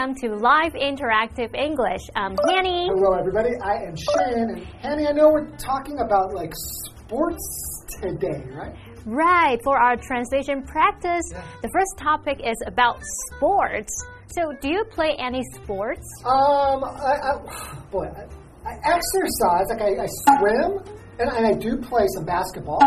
[0.00, 2.00] Welcome to Live Interactive English.
[2.16, 2.88] I'm Hanny.
[2.88, 3.50] Hello, everybody.
[3.62, 4.56] I am Shannon.
[4.56, 8.74] And Hanny, I know we're talking about like sports today, right?
[9.04, 11.24] Right, for our translation practice,
[11.60, 13.92] the first topic is about sports.
[14.28, 16.06] So, do you play any sports?
[16.24, 21.77] Um, I, I boy, I, I exercise, like I, I swim, and, and I do
[21.77, 22.79] play some basketball,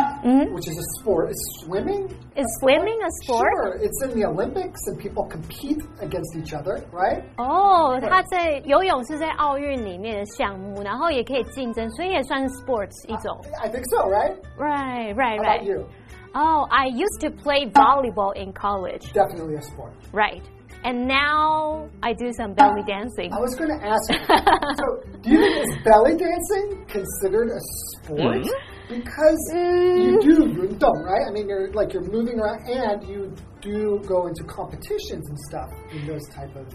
[0.52, 1.30] which is a sport.
[1.30, 2.09] Is swimming?
[2.37, 3.52] Is swimming a sport?
[3.55, 7.23] Sure, it's in the Olympics, and people compete against each other, right?
[7.37, 13.40] 哦，它在游泳是在奥运里面的项目，然后也可以竞争，所以也算是 sports 一种。
[13.62, 14.37] I think so, right?
[14.59, 15.60] Right, right, How right.
[15.60, 15.87] about you?
[16.34, 19.12] Oh, I used to play volleyball in college.
[19.15, 19.93] Definitely a sport.
[20.12, 20.43] Right.
[20.84, 23.32] And now I do some belly dancing.
[23.32, 24.18] I was going to ask you.
[24.79, 28.46] so, do you think is belly dancing considered a sport?
[28.88, 31.26] Because you do yundong, right?
[31.29, 35.68] I mean, you're like you're moving around, and you do go into competitions and stuff
[35.93, 36.73] in those type of.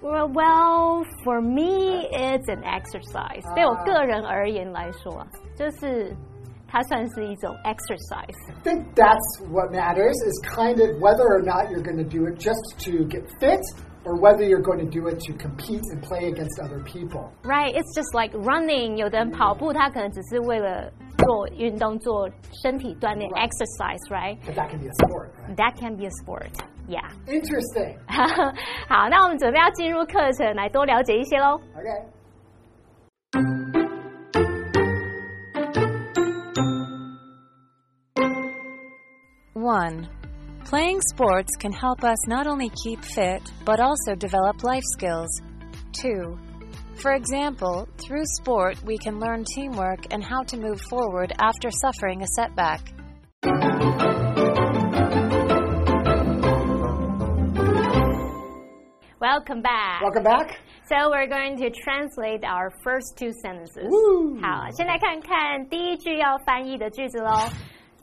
[0.00, 3.42] Well, well, for me, it's an exercise.
[3.56, 6.16] 对我个人而言来说啊，就是
[6.72, 8.36] 它算是一种 exercise.
[8.48, 12.26] I think that's what matters is kind of whether or not you're going to do
[12.26, 13.60] it just to get fit,
[14.04, 17.32] or whether you're going to do it to compete and play against other people.
[17.44, 17.74] Right?
[17.74, 18.96] It's just like running.
[18.96, 22.28] 有的人跑步，他可能只是为了做运动、做
[22.62, 24.38] 身体锻炼 exercise, right?
[24.46, 25.56] But that can be a sport, right?
[25.56, 26.50] That can be a sport.
[26.86, 27.08] Yeah.
[27.26, 27.98] Interesting.
[28.88, 31.60] 好，那我们准备要进入课程，来多了解一些喽。
[31.76, 32.06] Okay.
[39.62, 40.08] One,
[40.64, 45.28] playing sports can help us not only keep fit, but also develop life skills.
[45.92, 46.38] Two,
[46.96, 52.22] for example, through sport, we can learn teamwork and how to move forward after suffering
[52.22, 52.80] a setback.
[59.20, 60.02] Welcome back.
[60.02, 60.58] Welcome back.
[60.88, 63.88] So we're going to translate our first two sentences.
[63.90, 64.40] Woo.
[64.40, 67.48] 好，先来看看第一句要翻译的句子喽。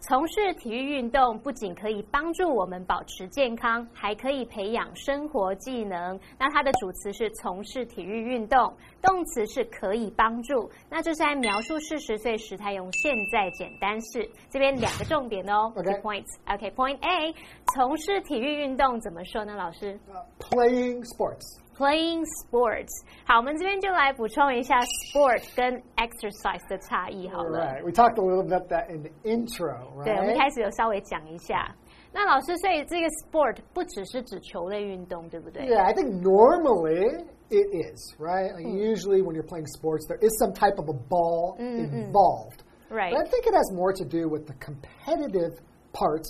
[0.00, 6.18] 从事体育运动不仅可以帮助我们保持健康，还可以培养生活技能。
[6.38, 10.70] 那它的主词是从事体育运动，动词是可以帮助。
[10.88, 14.26] 那这是在描述事实，所以时态用现在简单式。
[14.48, 16.38] 这边两个重点哦 OK points。
[16.46, 17.34] OK，point、A，
[17.74, 19.54] 从事体育运动怎么说呢？
[19.54, 21.60] 老师？Uh, playing sports.
[21.79, 27.59] Playing sports，好，我们这边就来补充一下 sport 跟 exercise 的差异好了。
[27.59, 27.83] Right.
[27.83, 30.37] We talked a little bit about that in the intro, 对，我们一 right?
[30.39, 31.75] 开始有稍微讲一下。
[32.13, 38.55] 那老师，所以这个 sport 不只是指球类运动，对不对 Yeah, I think normally it is, right?
[38.55, 42.63] Like usually when you're playing sports, there is some type of a ball involved.
[42.89, 43.11] Right.
[43.11, 45.59] But I think it has more to do with the competitive
[45.91, 46.23] part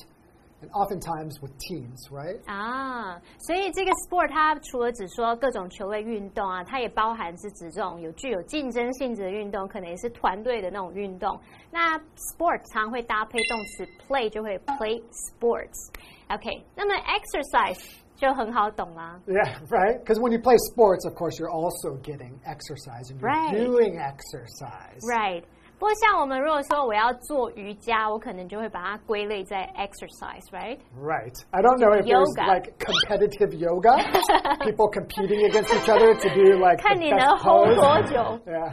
[0.61, 2.39] and oftentimes with teams, right?
[2.45, 11.39] 啊，所以这个 sport 它除了只说各种球类运动啊，它也包含是指这种有具有竞争性质的运动，可能也是团队的那种运动。
[11.71, 17.79] 那 sport 常会搭配动词 play，就会 play sports。OK，那么 exercise
[18.15, 19.19] 就很好懂啦。
[19.27, 19.99] Yeah, right?
[19.99, 23.53] Because when you play sports, of course, you're also getting exercise and you're Right.
[23.53, 25.01] doing exercise.
[25.05, 25.43] Right.
[25.79, 30.79] 不过像我们如果说我要做瑜伽，我可能就会把它归类在 exercise，right？
[30.97, 31.35] Right.
[31.51, 32.47] I don't know if there's Yoga.
[32.47, 33.97] like competitive yoga,
[34.63, 37.75] people competing against each other to do like 看 the 你能 best hold pose.
[37.75, 38.39] 多久。
[38.49, 38.71] Yeah.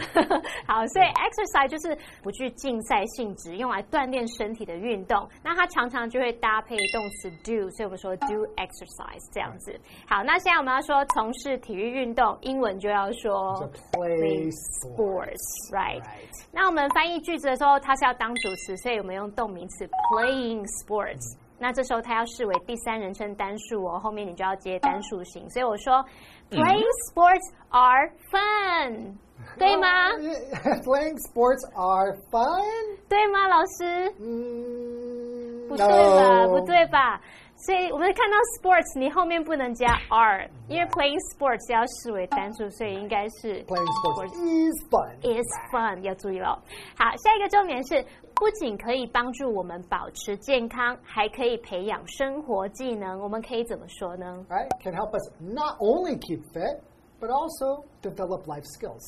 [0.68, 5.28] 好，所以 exercise 就是不具竞赛性质，用来锻炼身体的运动。
[5.42, 9.74] 那它常常就会搭配动词 do，所以我们说 do exercise 这样子。
[10.08, 14.48] 好，那现在我们要说从事体育运动，英文就要说 To play
[14.80, 16.00] sports，right？
[16.00, 16.30] Right.
[16.52, 21.37] 那我们 翻译句子的时候，它是要当主词，所以我们用动名词 playing sports。
[21.59, 25.47] 那这时候它要视为第三人称单数哦，后面你就要接单数型。
[25.47, 26.03] 所以我说
[26.49, 26.83] ，playing
[27.13, 29.13] sports are fun，
[29.59, 30.09] 对吗？
[30.81, 32.65] Playing sports are fun?
[33.07, 37.21] 对吗，老师？Mm, 不对吧.不对吧？
[37.57, 45.17] 所以我们看到 sports，你后面不能加 are，因为 playing sports 要视为单数，所以应该是 Playing sports is fun.
[45.21, 46.49] is fun，要注意了。
[46.95, 48.05] 好，下一个重点是，
[48.35, 53.19] 不仅可以帮助我们保持健康，还可以培养生活技能。
[53.19, 54.69] 我们可以怎么说呢？Right?
[54.83, 56.79] Can help us not only keep fit,
[57.19, 59.03] but also develop life skills.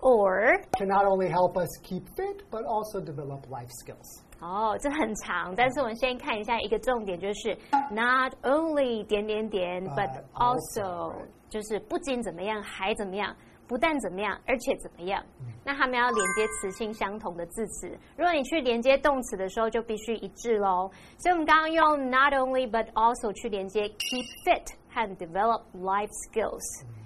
[0.00, 4.22] Or Can not only help us keep fit, but also develop life skills.
[4.40, 7.56] 哦，这很长，但是我们先看一下一个重点，就是
[7.90, 11.12] not only 点点点，but But also also，
[11.48, 13.34] 就是不仅怎么样，还怎么样。
[13.66, 15.24] 不但怎么样，而且怎么样。
[15.64, 17.88] 那他们要连接词性相同的字词。
[18.14, 20.90] 如果你去连接动词的时候，就必须一致喽。
[21.16, 26.60] 所以我们刚刚用 not only but also 去连接 keep fit 和 develop life skills。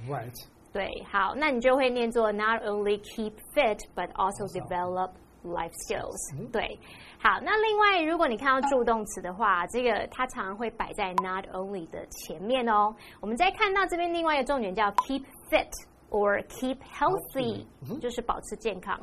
[0.09, 0.35] Right.
[0.74, 5.12] 对，好，那你就会念作 not only keep fit but also develop
[5.44, 6.52] life skills。
[6.52, 6.80] 对，
[7.22, 12.92] 好，那另外如果你看到助动词的话，这个它常常会摆在 not only 的前面哦。
[13.22, 15.70] 我们再看到这边另外一个重点叫 keep fit
[16.10, 17.64] or keep healthy，
[18.00, 19.00] 就是保持健康。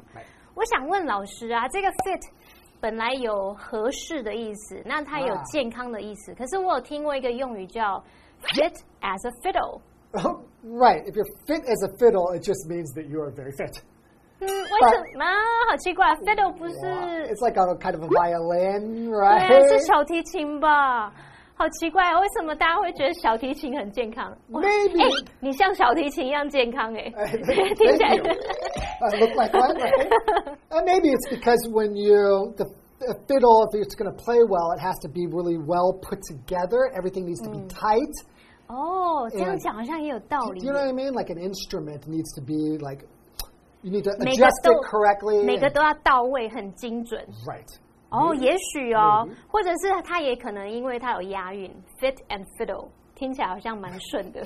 [0.54, 2.22] 我想问老师啊，这个 fit
[2.80, 8.02] 本来有合适的意思，那它有啊健康的意思，可是我有听过一个用语叫
[8.42, 9.80] fit as a fiddle。
[10.17, 11.01] Oh, right.
[11.05, 13.81] If you're fit as a fiddle, it just means that you are very fit.
[14.39, 15.25] 嗯，为什么？
[15.69, 16.75] 好奇怪，fiddle 不是
[17.31, 19.63] It's like a kind of a violin, 对 right?
[19.63, 21.11] 啊，是小提琴吧？
[21.57, 24.29] 好奇怪，为什么大家会觉得小提琴很健康？
[24.51, 25.01] 哇 Maybe.
[25.01, 28.23] 哎，你像小提琴一样健康哎， Thank 听起来 you.
[28.23, 30.57] I look like one, right?
[30.71, 32.65] and maybe it's because when you the,
[32.99, 36.19] the fiddle, if it's going to play well, it has to be really well put
[36.27, 36.91] together.
[36.93, 38.11] Everything needs to be tight.
[38.70, 40.72] 哦，这样讲好像也有道 Do 理 you。
[40.72, 41.12] know what I mean?
[41.12, 43.04] Like an instrument needs to be like
[43.82, 45.44] you need to adjust 都 it correctly.
[45.44, 47.20] 每个都要到位，很精准。
[47.46, 47.66] right.
[48.10, 51.70] 哦，也许哦或者是他也可能因为他有押韵
[52.00, 52.88] ，fit and fiddle，
[53.20, 54.40] 听起来好像蛮顺的。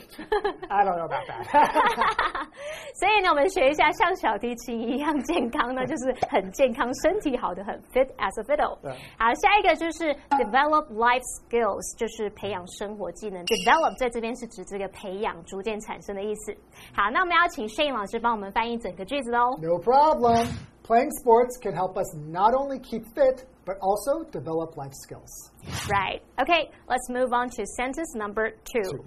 [0.69, 2.49] I don't know about that.
[2.97, 8.77] 所以呢，我们学一下像小提琴一样健康呢，就是很健康，身体好的很 fit as a fiddle。
[9.17, 13.45] 好，下一个就是 develop life skills，就是培养生活技能。
[13.47, 16.53] develop 在这边是指这个培养、逐渐产生的意思。
[16.93, 19.57] 好，那我们要请 Shane 老师帮我们翻译整个句子喽。
[19.63, 20.49] no problem.
[20.85, 25.51] Playing sports can help us not only keep fit but also develop life skills.
[25.91, 26.21] Right.
[26.39, 29.03] Okay, let's move on to sentence number two.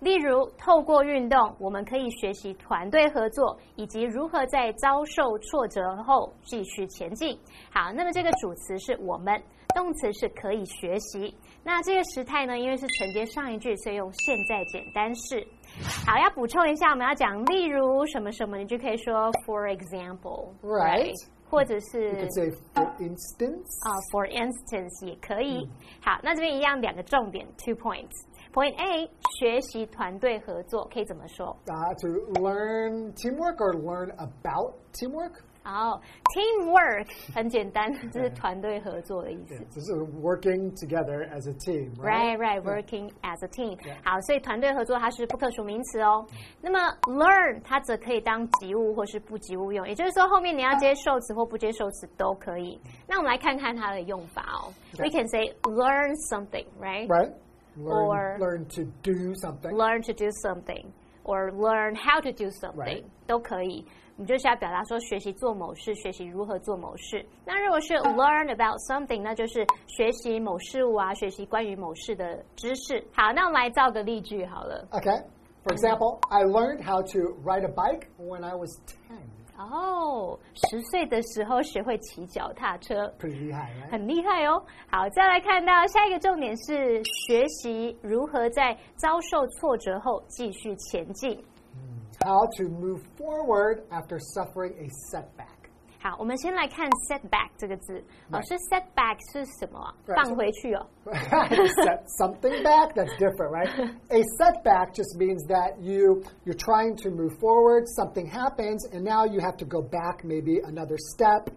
[0.00, 7.36] 例如，透过运动，我们可以学习团队合作，以及如何在遭受挫折后继续前进。
[7.72, 9.42] 好，那么这个主词是我们，
[9.74, 11.34] 动词是可以学习。
[11.64, 15.44] 那这个时态呢，因为是承接上一句，所以用现在简单式。
[16.06, 20.52] 好，要补充一下，我们要讲例如什么什么，你就可以说 for example。
[20.62, 21.14] Right.
[21.50, 23.64] 或者是 say, for instance.
[23.80, 25.66] 啊、f o r instance 也可以。
[26.02, 28.12] 好，那这边一样两个重点，two points。
[28.52, 32.08] Point A，学习团队合作可以怎么说？Uh, to
[32.40, 35.40] learn teamwork or learn about teamwork.
[35.67, 35.97] 好、
[36.33, 39.55] t e a m w o r k 很简单，这是团队合作的意思。
[39.71, 39.91] This is
[40.21, 42.37] working together as a team, right?
[42.37, 43.77] Right, right, working as a team.
[44.03, 46.27] 好，所以团队合作它是不可数名词哦。
[46.59, 52.77] 那么 learn 它则可以当及物或是不及物用，也就是说后面你要接受词或不接受词都可以。
[53.07, 54.73] 那我们来看看它的用法哦。
[54.99, 57.07] We can say learn something, right?
[57.07, 57.31] Right?
[57.77, 59.71] Learn, Or- learn to do something.
[59.71, 60.85] learn to do something
[61.23, 63.03] or learn how to do something Right.
[63.25, 63.85] 都可以。
[64.18, 67.24] 你就是要表达说学习做某事，学习如何做某事。
[67.44, 73.00] 那如果是 learn about something，那就是学习某事物啊，学习关于某事的知识。
[73.14, 74.84] 好，那我们来造个例句好了。
[74.90, 75.22] Okay.
[75.62, 79.20] For example, I learned how to ride a bike when I was ten.
[79.56, 83.12] 哦，十岁的时候学会骑脚踏车。
[83.18, 83.90] Pretty high, right?
[83.90, 84.62] 很厉害哦！
[84.90, 91.36] 好，再来看到下一个重点是学习如何在遭受挫折后继续前进。
[92.23, 95.47] How to move forward after suffering a setback.
[96.01, 98.03] 好，我们先来看 setback 这个字。
[98.29, 99.95] 老师，setback 是什么啊？
[100.05, 100.15] Right.
[100.15, 100.85] 放回去哦。
[101.05, 103.69] Set something back, that's different, right?
[104.09, 109.25] A setback just means that you you're trying to move forward, something happens, and now
[109.25, 111.49] you have to go back maybe another step.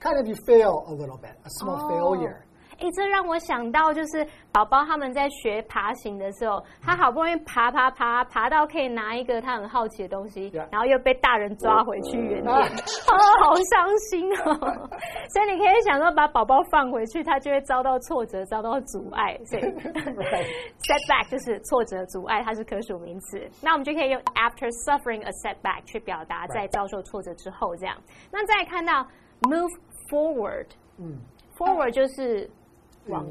[0.00, 2.44] Kind of you fail a little bit, a small failure.
[2.79, 12.61] 哎，这让我想到，就是宝宝他们在学爬行的时候，他好不容易爬爬爬，爬到可以拿一个他很好奇的东西然后又被大人抓回去原点，啊
[13.11, 14.53] 哦，好伤心哦。
[15.33, 19.37] 所以你可以想说，把宝宝放回去，他就会遭到挫折，遭到阻碍。
[19.45, 19.63] 所以
[20.87, 23.45] setback 就是挫折、阻碍，它是可数名词。
[23.61, 27.95] 那我们就可以用 after suffering a setback 去表达在遭受挫折之后这样。
[28.31, 29.05] 那再看到
[29.41, 29.69] move
[30.09, 30.67] forward
[30.97, 31.17] 嗯。
[31.57, 32.49] forward 就是
[33.09, 33.25] 往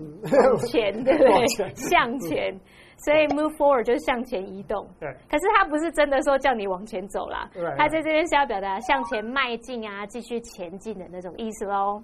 [0.67, 1.47] 前，对不对？
[1.75, 2.59] 向前，
[2.99, 4.87] 所以 move forward 就是向前移动。
[5.01, 12.03] 对可是他不是真的说叫你往前走啦它在这边是要表达向前迈进啊，继续前进的那种意思喽。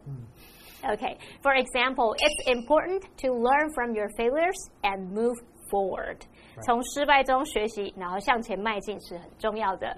[0.83, 5.35] Okay, for example, it's important to learn from your failures and move
[5.71, 6.19] forward.
[6.66, 9.97] 从失败中学习，然后向前迈进是很重要的。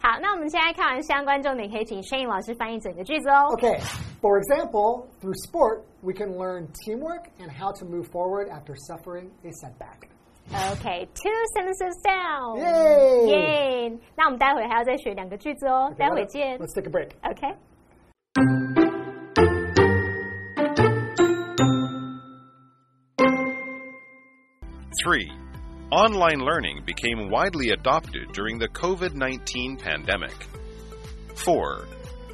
[0.00, 3.48] 好，那我们现在看完相关重点，可以请 Shane 老师翻译整个句子哦。
[3.56, 3.78] Okay.
[4.20, 9.30] For example, through sport, we can learn teamwork and how to move forward after suffering
[9.44, 10.08] a setback.
[10.72, 12.58] Okay, two sentences down.
[12.58, 13.28] Yay!
[13.28, 13.98] Yay!
[14.14, 16.58] 那我们待会还要再学两个句子哦，待会见。
[16.58, 17.12] Let's take a break.
[17.22, 17.56] OK。
[25.06, 25.47] 3.
[25.91, 30.35] Online learning became widely adopted during the COVID 19 pandemic.
[31.33, 31.87] 4.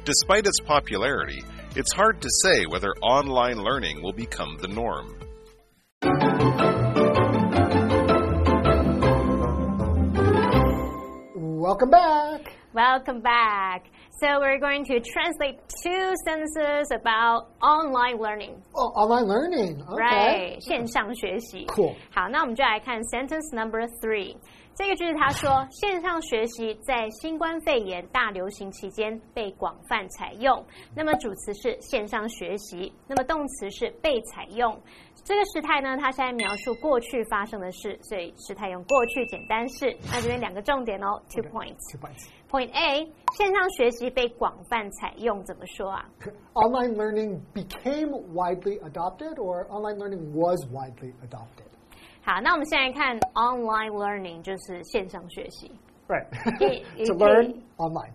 [0.04, 1.42] Despite its popularity,
[1.74, 5.16] it's hard to say whether online learning will become the norm.
[11.34, 12.52] Welcome back.
[12.74, 13.86] Welcome back.
[14.19, 18.61] So we're going to translate two sentences about online learning.
[18.73, 19.81] Oh, online learning.
[19.83, 20.57] Okay.
[20.57, 21.65] Right，线上学习。
[21.67, 21.95] Cool.
[22.13, 24.35] 好，那我们就来看 sentence number three。
[24.73, 30.63] 这个句子他说，线上学习在新冠肺炎大流行期间被广泛采用。
[30.95, 34.79] 那么主词是线上学习，那么动词是被采用。
[35.26, 39.92] 这个时态呢，它是在描述过去发生的事，所以时态用过去简单式。
[40.06, 41.74] 那这边两个重点哦，two points。
[41.90, 42.28] Two points.
[42.48, 43.04] Point A，
[43.36, 46.08] 线上学习被广泛采用，怎么说啊
[46.54, 51.66] ？Online learning became widely adopted, or online learning was widely adopted.
[52.22, 55.72] 好，那我们现在看 online learning，就是线上学习。
[56.06, 56.24] Right.
[57.04, 58.12] To learn online.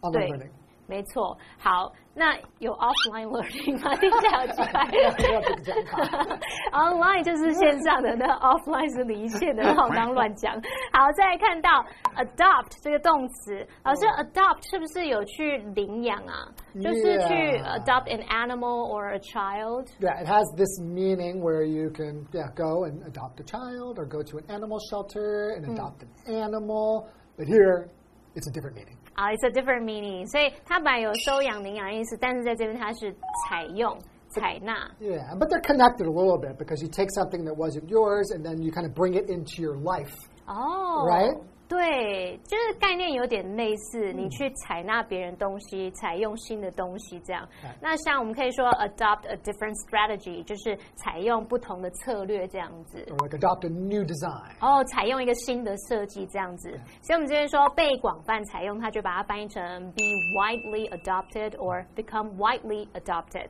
[0.00, 0.50] Online learning.
[0.87, 3.95] 没错，好，那有 offline learning 吗？
[3.97, 4.85] 听起来好奇怪。
[4.89, 6.01] 不要这个讲法
[6.71, 10.51] Online 就是线上的，那 offline 是离线的，那我刚乱讲。
[10.91, 11.69] 好，再来看到
[12.15, 16.49] adopt 这个动词，老师 adopt 是不是有去领养啊？
[16.73, 17.83] 就是去 Yeah.
[17.83, 19.89] adopt an animal or a child。
[19.99, 24.07] Yeah, it has this meaning where you can yeah go and adopt a child or
[24.07, 27.07] go to an animal shelter and adopt an animal.
[27.37, 27.91] But here,
[28.33, 28.97] it's a different meaning.
[29.13, 33.13] 啊、i t s a different meaning，所以它本来有收养、领养的意思，但是在这边它是
[33.47, 33.97] 采用、
[34.29, 34.89] 采纳。
[35.01, 38.43] Yeah, but they're connected a little bit because you take something that wasn't yours and
[38.43, 40.13] then you kind of bring it into your life.
[40.45, 41.37] 哦 Right？
[41.66, 47.48] 对，就是概念有点类似，你去采纳别人东西，采用新的东西这样。
[47.80, 52.98] 那像我们可以说 adopt a different strategy，就是采用不同的策略这样子。
[53.08, 54.52] Or like adopt a new design.
[54.60, 56.70] 哦，采用一个新的设计这样子，
[57.02, 60.02] 所以我们这边说被广泛采用，它就把它翻译成 be
[60.36, 63.48] widely adopted or become widely adopted。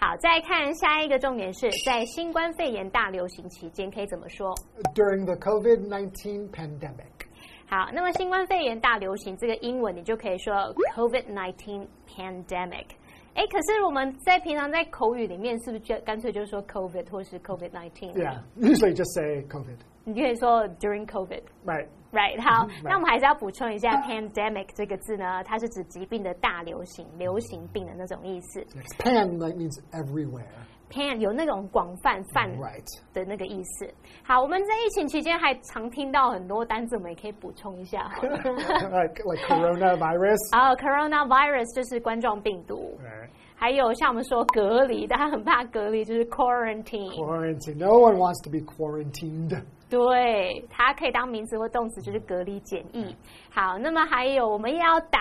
[0.00, 4.54] 好，再看下一个重点是在新冠肺炎大流行期间可以怎么说
[4.94, 7.26] ？During the COVID 19 pandemic.
[7.68, 10.54] 好，那么新冠肺炎大流行这个英文你就可以说
[10.96, 12.86] COVID-19 pandemic。
[13.34, 19.76] 哎，可是我们在平常在口语里面是不是就干脆就说 COVID 或是 COVID-19？Yeah, usually just say COVID.
[20.04, 21.42] 你就可以说 during COVID。
[21.66, 21.88] Right.
[22.10, 28.64] Right，好那我们还是要补充一下 pandemic 这个字呢，它是指疾病的大流行、流行病的那种意思。
[28.98, 30.48] Pan like means everywhere.
[30.90, 32.50] Pan 有那种广泛泛
[33.12, 33.88] 的那个意思。
[34.22, 38.10] 好，我们在疫情期间还常听到很多单字，我们也可以补充一下。
[38.22, 39.14] like
[39.46, 40.56] coronavirus.
[40.56, 43.30] 哦、c o r o n a virus 就是冠状病毒，Right.
[43.58, 47.12] 还有像我们说隔离，大家很怕隔离，就是 quarantine。
[47.12, 47.76] Quarantine.
[47.76, 49.60] No one wants to be quarantined.
[49.90, 53.16] 对，它可以当名词或动词，就是隔离检疫。
[53.50, 55.18] 好，那么还有我们要打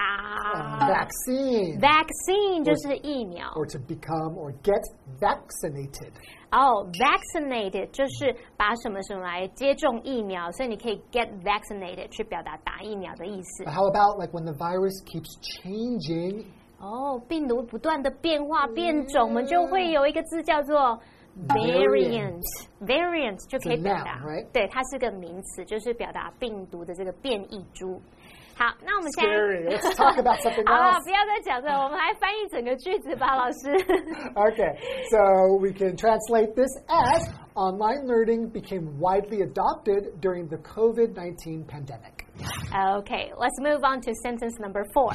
[0.88, 1.80] Vaccine.
[1.80, 3.48] vaccine，就是疫苗。
[3.56, 4.84] or to become or get
[5.20, 6.12] vaccinated.
[6.52, 13.74] 哦、v a c c i n a t e d 就是把什么什么来接种疫苗，所以你可以 get vaccinated 去表达打疫苗的意思 But。
[13.74, 16.46] how about like when the virus keeps changing?
[16.81, 20.99] 哦，病毒不断的变化变种，我们就会有一个字叫做
[21.49, 24.47] variant。variant 就可以 It's a 表 noun, 达 right？
[24.53, 28.01] 对，它是个名词，就是表达病毒的这个变异株。
[28.55, 29.71] 好，那我们现在 Scary.
[29.71, 31.05] Let's talk about something 好了， else.
[31.05, 33.73] 不要再讲了，我们来翻译整个句子吧，老师。
[34.35, 34.77] Okay,
[35.09, 41.65] so we can translate this as online learning became widely adopted during the COVID 19
[41.65, 42.27] pandemic.
[42.75, 45.15] Okay, let's move on to sentence number four.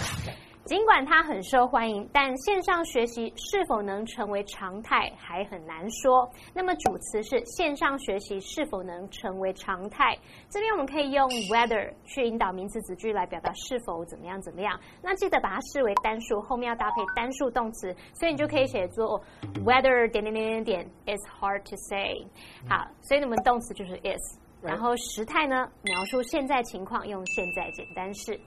[0.64, 6.30] 尽管它很受欢迎，但线上学习是否能成为常态还很难说。
[6.54, 10.16] 那么主词是线上学习是否能成为常态？
[10.48, 14.78] 这边我们可以用 whether 去引导名词子句来表达是否怎么样怎么样。
[15.02, 19.20] 那记得把它视为单数，后面要搭配单数动词，所以你就可以写作
[19.64, 22.24] whether 点点点点点 is hard to say。
[22.68, 24.41] 好，所以你们动词就是 is。
[24.62, 28.38] 然后时态呢，描述现在情况，用现在简单式。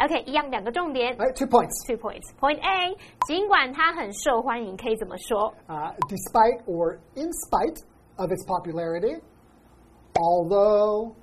[0.00, 1.86] OK，一样两个重点 Right, two points.
[1.86, 2.24] two points.
[2.40, 7.78] Point A，尽管它很受欢迎，可以怎么说？Uh, despite or in spite
[8.16, 9.20] of its popularity,
[10.14, 11.14] although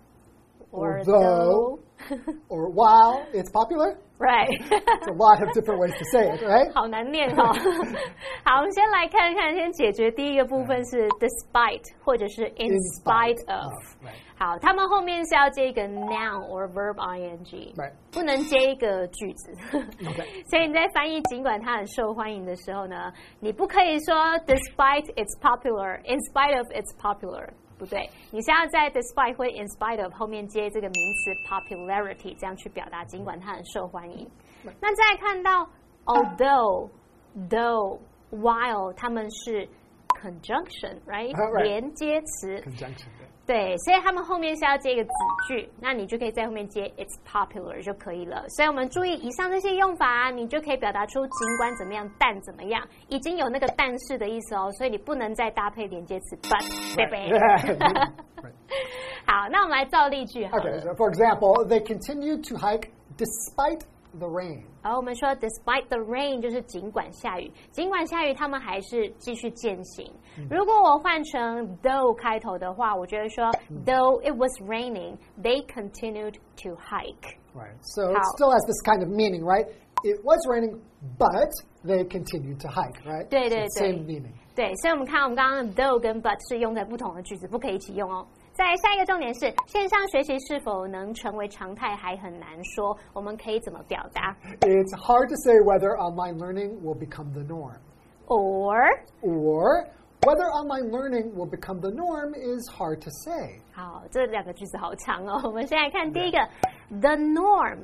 [0.72, 1.78] or, Or though.
[2.48, 3.96] or while it's popular.
[4.16, 4.48] Right.
[4.48, 6.72] It's a lot of different ways to say it, right?
[6.72, 7.52] 好难念哦。
[8.44, 13.72] 好，我们先来看看，先解决第一个部分是 despite 或者是 in spite of。
[14.04, 14.14] right.
[14.38, 17.92] 好，他们后面是要接一个 noun or verb ing， Right.
[18.12, 19.52] 不能接一个句子。
[19.72, 20.48] Okay.
[20.48, 24.14] 所以你在翻译尽管它很受欢迎的时候呢，你不可以说
[24.46, 27.48] despite it's popular，in spite of it's popular。
[27.79, 34.29] 不对，你是要在 despite 或 in spite of 后面接这个名词 popularity，这样去表达，尽管它很受欢迎。
[34.81, 35.65] 那再看到
[36.05, 36.89] although、
[37.49, 37.97] though、
[38.31, 39.65] while，它们是
[40.21, 41.63] conjunction，right？、Uh, right.
[41.63, 42.59] 连接词。
[42.59, 43.07] Conjunction.
[43.49, 45.09] 对，所以他们后面是要接一个子
[45.47, 48.47] 句，那你就可以在后面接 it's popular 就可以了。
[48.49, 58.11] 所以我们注意以上这些用法，你就可以表达出尽管怎么样，但怎么样，已经有那个但是的意思哦，所以你不能再搭配连接词 but，对不对？right.
[59.25, 60.59] 好，那我们来造例句好。
[60.59, 63.81] Okay, so for example, they continued to hike despite
[64.18, 64.62] the rain.
[64.82, 70.10] 然后我们说，despite the rain 就是尽管下雨，尽管下雨，他们还是继续践行。
[70.50, 73.50] 如果我换成 though 开头的话，我觉得说，
[73.84, 77.36] though it was raining, they continued to hike。
[77.54, 77.74] Right.
[77.94, 78.22] So it How?
[78.36, 79.66] still has this kind of meaning, right?
[80.02, 80.80] It was raining,
[81.18, 81.50] but
[81.84, 83.26] they continued to hike, right?
[83.28, 84.32] 对 So 对 it's 对 same meaning.
[84.54, 88.26] 对，所以我们看我们刚刚的 though 跟 but 是用在不同的句子，不可以一起用哦。
[88.58, 97.78] 再来下一个重点是，线上学习是否能成为常态还很难说，我们可以怎么表达 It's hard to say whether online learning will become the norm.
[98.28, 98.86] ？or
[99.22, 99.86] Or
[100.22, 103.60] whether online learning will become the norm is hard to say.
[103.72, 105.40] 好，这两个句子好长哦。
[105.44, 106.38] 我们先来看第一个，
[107.00, 107.78] the norm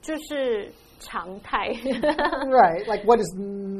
[0.00, 1.68] 就是常态。
[1.68, 2.86] right.
[2.86, 3.28] Like what is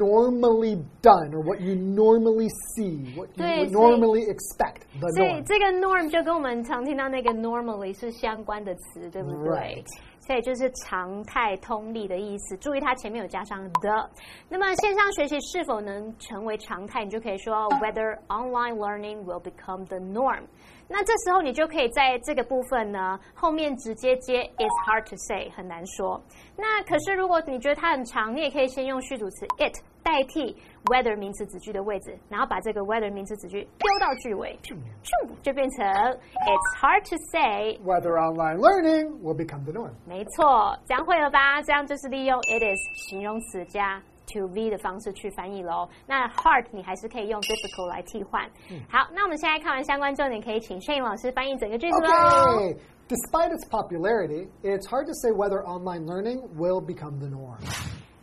[0.02, 4.82] normally done or what you normally see, what you，would- normally expect.
[5.00, 5.44] The 所以 norm.
[5.44, 9.86] 这个 norm 就跟我们常听到那个 normally 是相关的词，对不对 Right.
[10.20, 12.56] 所以就是常态通例的意思。
[12.58, 14.08] 注意它前面有加上 the。
[14.48, 20.42] 那么线上学习是否能成为常态，你就可以说 whether online learning will become the norm。
[20.88, 26.22] 那这时候你就可以在这个部分呢后面直接接 it's hard to say 很难说。
[26.56, 39.63] 那可是如果你觉得它很长，你也可以先用序组词 it 代替 whether 名词子句的位置，然后把这个 whether 名词子句丢到句尾，咻就变成 it's hard to say Whether online learning will become
[39.65, 39.91] the norm.
[40.05, 41.61] 没错，这样会了吧？
[41.61, 44.01] 这样就是利用 it is 形容词加
[44.33, 45.89] to be 的方式去翻译喽。
[46.05, 48.49] 那 hard 你还是可以用 difficult 来替换。
[48.89, 52.07] 好，那我们现在看完相关重点，可以请 Shane 老师翻译整个句子喽。
[52.07, 52.77] Okay.
[53.09, 57.59] Despite its popularity, it's hard to say whether online learning will become the norm.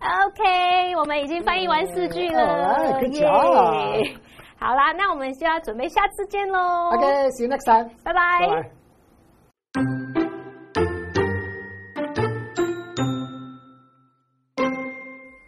[0.01, 4.19] OK，我们已经翻译完四句了 Alright, good 耶 job.
[4.59, 6.91] 好啦，那我们就要准备下次见喽。
[6.93, 7.91] Okay, see you next time.
[8.03, 8.21] 拜拜。
[8.41, 8.71] Bye bye.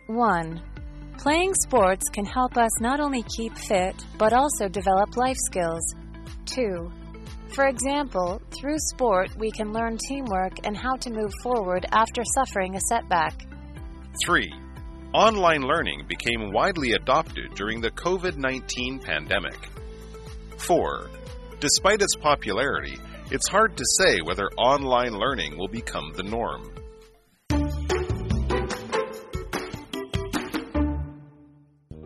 [0.08, 0.62] One,
[1.18, 5.94] playing sports can help us not only keep fit, but also develop life skills.
[6.46, 6.90] Two,
[7.48, 12.76] for example, through sport, we can learn teamwork and how to move forward after suffering
[12.76, 13.34] a setback.
[14.25, 14.53] 3.
[15.13, 19.57] Online learning became widely adopted during the COVID 19 pandemic.
[20.57, 21.09] 4.
[21.59, 22.97] Despite its popularity,
[23.29, 26.69] it's hard to say whether online learning will become the norm.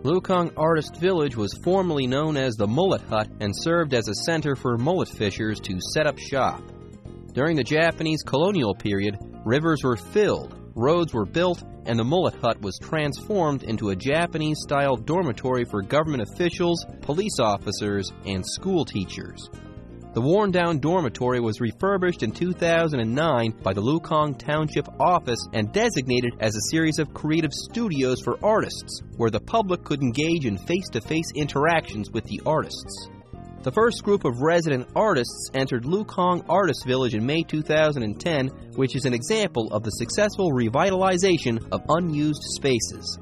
[0.04, 4.56] Lukang Artist Village was formerly known as the Mullet Hut and served as a center
[4.56, 6.62] for mullet fishers to set up shop.
[7.34, 12.62] During the Japanese colonial period, rivers were filled, roads were built, and the Mullet Hut
[12.62, 19.50] was transformed into a Japanese style dormitory for government officials, police officers, and school teachers.
[20.14, 26.34] The worn down dormitory was refurbished in 2009 by the Lukang Township Office and designated
[26.40, 30.88] as a series of creative studios for artists, where the public could engage in face
[30.94, 33.10] to face interactions with the artists.
[33.65, 39.06] The first group of resident artists entered Lukang Artist Village in May 2010, which is
[39.06, 43.17] an example of the successful revitalization of unused spaces.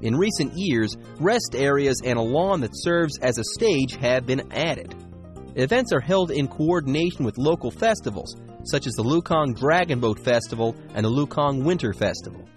[0.00, 4.50] In recent years, rest areas and a lawn that serves as a stage have been
[4.54, 4.94] added.
[5.56, 10.74] Events are held in coordination with local festivals, such as the Lukang Dragon Boat Festival
[10.94, 12.48] and the Lukang Winter Festival.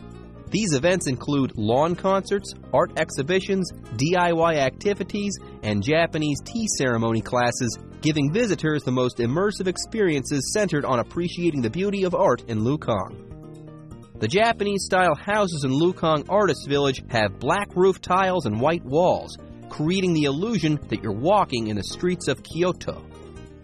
[0.49, 5.37] These events include lawn concerts, art exhibitions, DIY activities,
[5.67, 11.69] and Japanese tea ceremony classes, giving visitors the most immersive experiences centered on appreciating the
[11.69, 14.17] beauty of art in Lukang.
[14.17, 19.38] The Japanese style houses in Lukang Artist Village have black roof tiles and white walls,
[19.67, 23.06] creating the illusion that you're walking in the streets of Kyoto.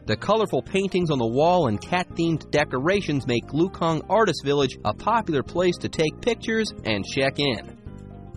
[0.06, 4.94] The colorful paintings on the wall and cat themed decorations make Lukang Artist Village a
[4.94, 7.83] popular place to take pictures and check in.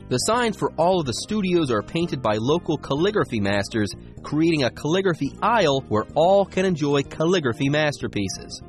[0.09, 3.91] The signs for all of the studios are painted by local calligraphy masters,
[4.23, 8.63] creating a calligraphy aisle where all can enjoy calligraphy masterpieces.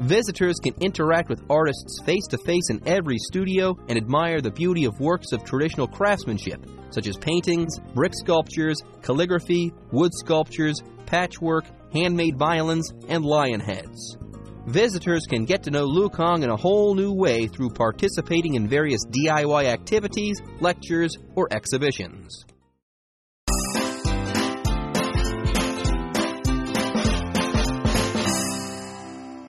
[0.00, 4.84] Visitors can interact with artists face to face in every studio and admire the beauty
[4.84, 12.36] of works of traditional craftsmanship, such as paintings, brick sculptures, calligraphy, wood sculptures, patchwork, handmade
[12.36, 14.18] violins, and lion heads.
[14.66, 19.04] Visitors can get to know Lukang in a whole new way through participating in various
[19.06, 22.44] DIY activities, lectures, or exhibitions.